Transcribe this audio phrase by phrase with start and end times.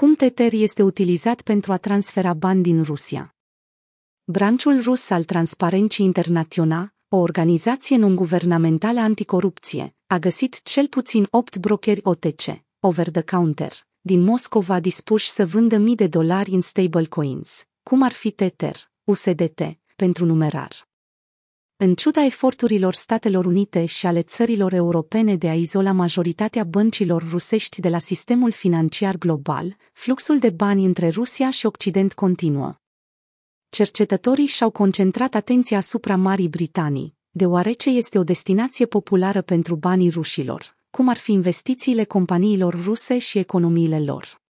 [0.00, 3.34] Cum Tether este utilizat pentru a transfera bani din Rusia?
[4.24, 12.00] Branciul rus al Transparenții Internațional, o organizație non-guvernamentală anticorupție, a găsit cel puțin 8 brokeri
[12.02, 12.42] OTC,
[12.80, 18.90] over-the-counter, din Moscova dispuși să vândă mii de dolari în stablecoins, cum ar fi Tether,
[19.04, 19.60] USDT,
[19.96, 20.88] pentru numerar.
[21.84, 27.80] În ciuda eforturilor Statelor Unite și ale țărilor europene de a izola majoritatea băncilor rusești
[27.80, 32.74] de la sistemul financiar global, fluxul de bani între Rusia și Occident continuă.
[33.68, 40.76] Cercetătorii și-au concentrat atenția asupra Marii Britanii, deoarece este o destinație populară pentru banii rușilor,
[40.90, 44.42] cum ar fi investițiile companiilor ruse și economiile lor.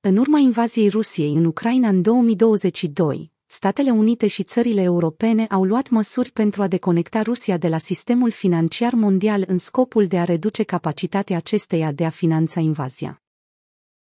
[0.00, 5.88] În urma invaziei Rusiei în Ucraina în 2022, Statele Unite și țările europene au luat
[5.88, 10.62] măsuri pentru a deconecta Rusia de la sistemul financiar mondial în scopul de a reduce
[10.62, 13.22] capacitatea acesteia de a finanța invazia.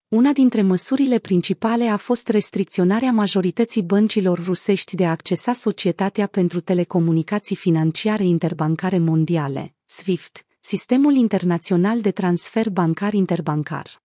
[0.08, 6.60] Una dintre măsurile principale a fost restricționarea majorității băncilor rusești de a accesa Societatea pentru
[6.60, 14.02] Telecomunicații Financiare Interbancare Mondiale, SWIFT, Sistemul Internațional de Transfer Bancar Interbancar.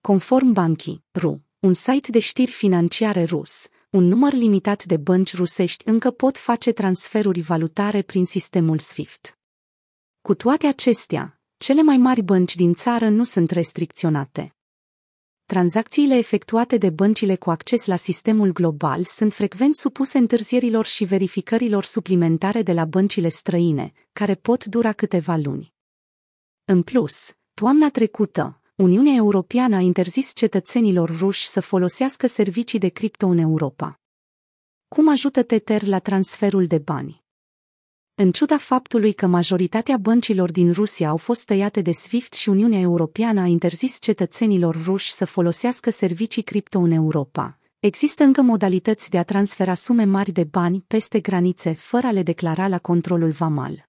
[0.00, 5.88] Conform Banchi, RU, un site de știri financiare rus, un număr limitat de bănci rusești
[5.88, 9.38] încă pot face transferuri valutare prin sistemul SWIFT.
[10.20, 14.56] Cu toate acestea, cele mai mari bănci din țară nu sunt restricționate.
[15.44, 21.84] Tranzacțiile efectuate de băncile cu acces la sistemul global sunt frecvent supuse întârzierilor și verificărilor
[21.84, 25.74] suplimentare de la băncile străine, care pot dura câteva luni.
[26.64, 33.26] În plus, toamna trecută, Uniunea Europeană a interzis cetățenilor ruși să folosească servicii de cripto
[33.26, 34.00] în Europa.
[34.88, 37.22] Cum ajută Tether la transferul de bani?
[38.14, 42.80] În ciuda faptului că majoritatea băncilor din Rusia au fost tăiate de SWIFT și Uniunea
[42.80, 49.18] Europeană a interzis cetățenilor ruși să folosească servicii cripto în Europa, există încă modalități de
[49.18, 53.88] a transfera sume mari de bani peste granițe fără a le declara la controlul vamal.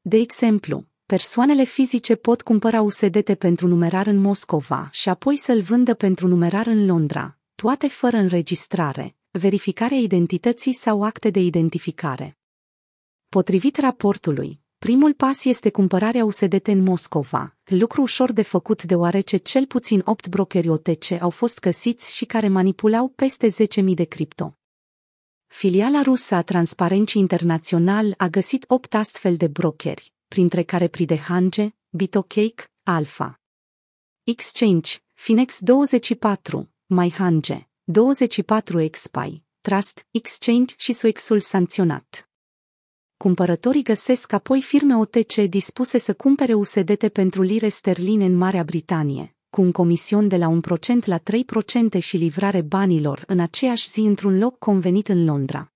[0.00, 5.94] De exemplu, persoanele fizice pot cumpăra USDT pentru numerar în Moscova și apoi să-l vândă
[5.94, 12.38] pentru numerar în Londra, toate fără înregistrare, verificarea identității sau acte de identificare.
[13.28, 19.66] Potrivit raportului, primul pas este cumpărarea USDT în Moscova, lucru ușor de făcut deoarece cel
[19.66, 24.58] puțin 8 brokeri OTC au fost găsiți și care manipulau peste 10.000 de cripto.
[25.46, 32.70] Filiala rusă a Transparenții Internațional a găsit 8 astfel de brokeri, printre care Pridehange, Bitocake,
[32.82, 33.40] Alpha.
[34.22, 42.30] Exchange, Finex24, MyHange, 24 Expy, Trust, Exchange și Suexul sancționat.
[43.16, 49.36] Cumpărătorii găsesc apoi firme OTC dispuse să cumpere USDT pentru lire sterline în Marea Britanie,
[49.50, 50.58] cu un comision de la
[51.00, 55.72] 1% la 3% și livrare banilor în aceeași zi într-un loc convenit în Londra.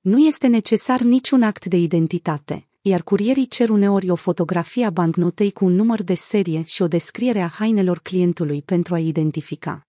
[0.00, 5.50] Nu este necesar niciun act de identitate, iar curierii cer uneori o fotografie a bancnotei
[5.50, 9.86] cu un număr de serie și o descriere a hainelor clientului pentru a identifica.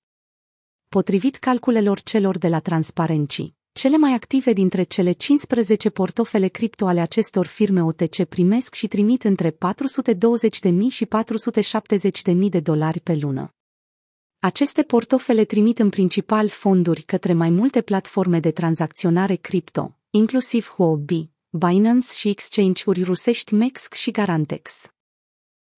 [0.89, 6.99] Potrivit calculelor celor de la Transparenții, cele mai active dintre cele 15 portofele cripto ale
[6.99, 9.57] acestor firme OTC primesc și trimit între 420.000
[10.89, 11.07] și
[12.25, 13.53] 470.000 de dolari pe lună.
[14.39, 21.29] Aceste portofele trimit în principal fonduri către mai multe platforme de tranzacționare cripto, inclusiv Huobi,
[21.53, 24.91] Binance și exchange-uri rusești Mex și Garantex.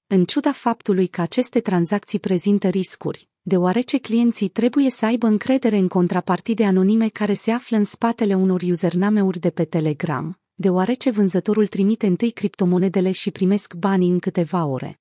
[0.08, 5.88] În ciuda faptului că aceste tranzacții prezintă riscuri, deoarece clienții trebuie să aibă încredere în
[5.88, 12.08] contrapartide anonime care se află în spatele unor username-uri de pe Telegram, deoarece vânzătorul trimite
[12.08, 15.00] întâi criptomonedele și primesc banii în câteva ore.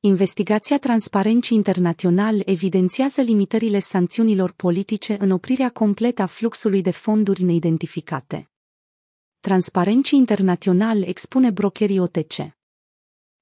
[0.00, 8.44] Investigația Transparenții Internațional evidențiază limitările sancțiunilor politice în oprirea completă a fluxului de fonduri neidentificate.
[9.42, 12.34] Transparenții Internațional expune brokerii OTC.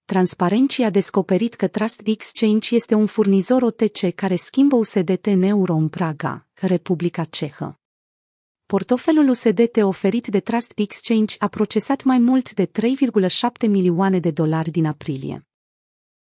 [0.04, 5.74] Transparenții a descoperit că Trust Exchange este un furnizor OTC care schimbă USDT în euro
[5.74, 7.80] în Praga, Republica Cehă.
[8.66, 14.70] Portofelul USDT oferit de Trust Exchange a procesat mai mult de 3,7 milioane de dolari
[14.70, 15.46] din aprilie.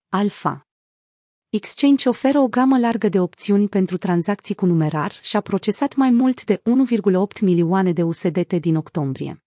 [0.09, 0.67] Alpha
[1.49, 6.09] Exchange oferă o gamă largă de opțiuni pentru tranzacții cu numerar și a procesat mai
[6.09, 6.61] mult de
[7.35, 9.44] 1,8 milioane de USDT din octombrie.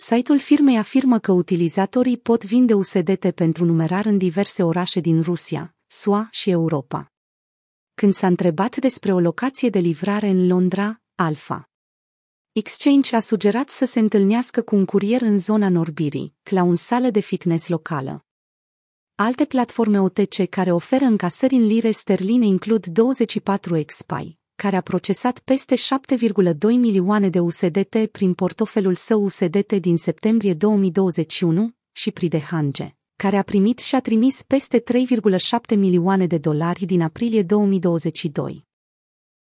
[0.00, 5.76] Site-ul firmei afirmă că utilizatorii pot vinde USDT pentru numerar în diverse orașe din Rusia,
[5.86, 7.12] SUA și Europa.
[7.94, 11.70] Când s-a întrebat despre o locație de livrare în Londra, Alpha.
[12.52, 17.10] Exchange a sugerat să se întâlnească cu un curier în zona Norbirii, la un sală
[17.10, 18.26] de fitness locală.
[19.14, 25.74] Alte platforme OTC care oferă încasări în lire sterline includ 24xPay, care a procesat peste
[25.74, 33.36] 7,2 milioane de USDT prin portofelul său USDT din septembrie 2021, și Pride Hange, care
[33.36, 38.66] a primit și a trimis peste 3,7 milioane de dolari din aprilie 2022.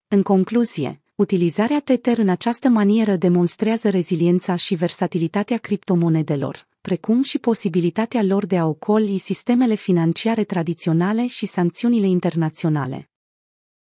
[0.07, 8.23] În concluzie, utilizarea Tether în această manieră demonstrează reziliența și versatilitatea criptomonedelor, precum și posibilitatea
[8.23, 13.09] lor de a ocoli sistemele financiare tradiționale și sancțiunile internaționale.